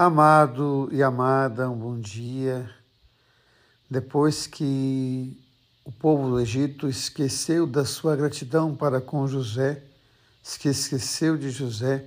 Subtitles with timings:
[0.00, 2.70] Amado e amada, um bom dia.
[3.90, 5.36] Depois que
[5.84, 9.82] o povo do Egito esqueceu da sua gratidão para com José,
[10.40, 12.04] se esqueceu de José,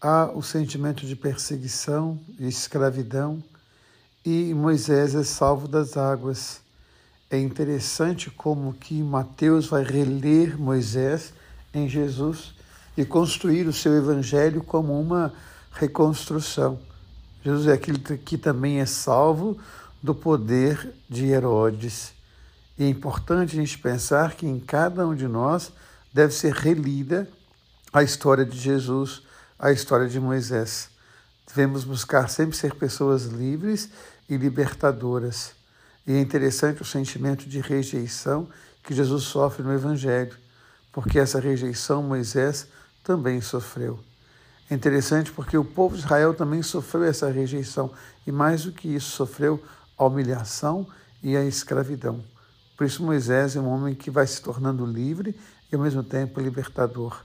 [0.00, 3.44] há o sentimento de perseguição e escravidão,
[4.24, 6.62] e Moisés é salvo das águas.
[7.30, 11.34] É interessante como que Mateus vai reler Moisés
[11.74, 12.54] em Jesus
[12.96, 15.30] e construir o seu evangelho como uma
[15.72, 16.90] reconstrução.
[17.44, 19.58] Jesus é aquele que também é salvo
[20.02, 22.12] do poder de Herodes.
[22.78, 25.72] E é importante a gente pensar que em cada um de nós
[26.12, 27.28] deve ser relida
[27.92, 29.22] a história de Jesus,
[29.58, 30.88] a história de Moisés.
[31.46, 33.90] Devemos buscar sempre ser pessoas livres
[34.28, 35.52] e libertadoras.
[36.06, 38.48] E é interessante o sentimento de rejeição
[38.82, 40.36] que Jesus sofre no Evangelho,
[40.90, 42.66] porque essa rejeição Moisés
[43.04, 44.00] também sofreu.
[44.72, 47.90] É interessante porque o povo de Israel também sofreu essa rejeição
[48.26, 49.62] e, mais do que isso, sofreu
[49.98, 50.86] a humilhação
[51.22, 52.24] e a escravidão.
[52.74, 55.38] Por isso, Moisés é um homem que vai se tornando livre
[55.70, 57.22] e, ao mesmo tempo, libertador.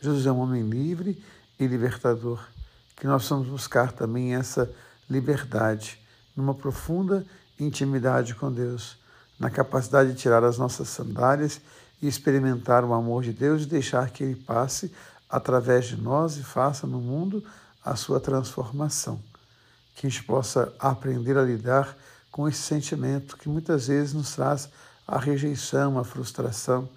[0.00, 1.16] Jesus é um homem livre
[1.60, 2.44] e libertador.
[2.96, 4.68] Que nós vamos buscar também essa
[5.08, 5.96] liberdade,
[6.34, 7.24] numa profunda
[7.56, 8.98] intimidade com Deus,
[9.38, 11.60] na capacidade de tirar as nossas sandálias
[12.02, 14.90] e experimentar o amor de Deus e deixar que Ele passe
[15.30, 17.44] através de nós e faça no mundo
[17.84, 19.20] a sua transformação.
[19.94, 21.96] Que a gente possa aprender a lidar
[22.30, 24.68] com esse sentimento que muitas vezes nos traz
[25.06, 26.88] a rejeição, a frustração.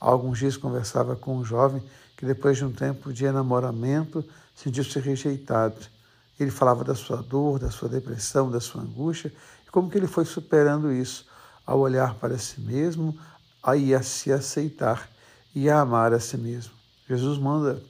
[0.00, 1.82] Há alguns dias conversava com um jovem
[2.16, 5.76] que depois de um tempo de enamoramento sentiu-se rejeitado.
[6.38, 9.32] Ele falava da sua dor, da sua depressão, da sua angústia
[9.66, 11.26] e como que ele foi superando isso
[11.66, 13.16] ao olhar para si mesmo,
[13.62, 15.08] aí a se aceitar
[15.54, 16.73] e a amar a si mesmo.
[17.08, 17.82] Jesus manda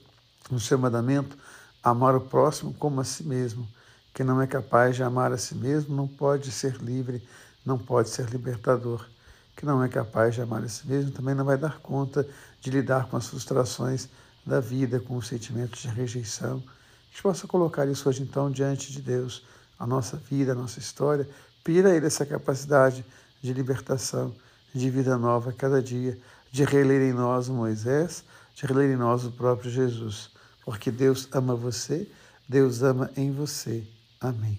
[0.49, 1.37] no seu mandamento
[1.81, 3.67] amar o próximo como a si mesmo.
[4.13, 7.21] Quem não é capaz de amar a si mesmo não pode ser livre,
[7.65, 9.05] não pode ser libertador.
[9.55, 12.27] Quem não é capaz de amar a si mesmo também não vai dar conta
[12.61, 14.09] de lidar com as frustrações
[14.45, 16.57] da vida, com os sentimentos de rejeição.
[16.57, 19.43] A gente possa colocar isso hoje então diante de Deus,
[19.79, 21.27] a nossa vida, a nossa história,
[21.63, 23.05] pedir a Ele essa capacidade
[23.41, 24.33] de libertação,
[24.73, 26.17] de vida nova cada dia,
[26.51, 28.23] de reler em nós Moisés,
[28.55, 30.31] de reler em nós o próprio Jesus,
[30.63, 32.09] porque Deus ama você,
[32.47, 33.85] Deus ama em você.
[34.19, 34.57] Amém.